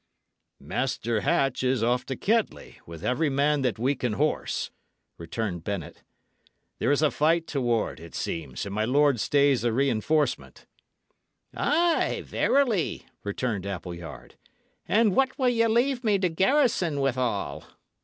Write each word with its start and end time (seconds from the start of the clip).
"Master 0.59 1.19
Hatch 1.21 1.61
is 1.61 1.83
off 1.83 2.07
to 2.07 2.15
Kettley, 2.15 2.79
with 2.87 3.03
every 3.05 3.29
man 3.29 3.61
that 3.61 3.77
we 3.77 3.93
can 3.93 4.13
horse," 4.13 4.71
returned 5.19 5.63
Bennet. 5.63 6.01
"There 6.79 6.91
is 6.91 7.03
a 7.03 7.11
fight 7.11 7.45
toward, 7.45 7.99
it 7.99 8.15
seems, 8.15 8.65
and 8.65 8.73
my 8.73 8.83
lord 8.83 9.19
stays 9.19 9.63
a 9.63 9.71
reinforcement." 9.71 10.65
"Ay, 11.53 12.23
verily," 12.25 13.05
returned 13.23 13.67
Appleyard. 13.67 14.37
"And 14.87 15.15
what 15.15 15.37
will 15.37 15.49
ye 15.49 15.67
leave 15.67 16.03
me 16.03 16.17
to 16.17 16.29
garrison 16.29 16.99
withal?" 16.99 17.65